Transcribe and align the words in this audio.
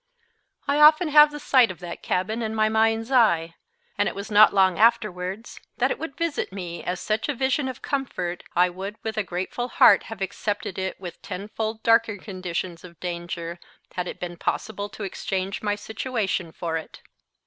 I 0.67 0.79
often 0.79 1.09
have 1.09 1.29
the 1.29 1.39
sight 1.39 1.69
of 1.69 1.77
that 1.81 2.01
cabin 2.01 2.41
in 2.41 2.55
my 2.55 2.69
mind's 2.69 3.11
eye; 3.11 3.53
and 3.99 4.09
it 4.09 4.15
was 4.15 4.31
not 4.31 4.51
long 4.51 4.79
afterwards 4.79 5.59
that 5.77 5.91
it 5.91 5.99
would 5.99 6.17
visit 6.17 6.51
me 6.51 6.83
as 6.83 6.99
such 6.99 7.29
a 7.29 7.35
vision 7.35 7.67
of 7.67 7.83
comfort, 7.83 8.43
I 8.55 8.67
would 8.67 8.95
with 9.03 9.15
a 9.15 9.21
grateful 9.21 9.67
heart 9.67 10.05
have 10.05 10.19
accepted 10.19 10.79
it 10.79 10.99
with 10.99 11.21
tenfold 11.21 11.83
darker 11.83 12.17
conditions 12.17 12.83
of 12.83 12.99
danger, 12.99 13.59
had 13.93 14.07
it 14.07 14.19
been 14.19 14.37
possible 14.37 14.89
to 14.89 15.03
exchange 15.03 15.61
my 15.61 15.75
situation 15.75 16.51
for 16.51 16.77
it. 16.77 17.03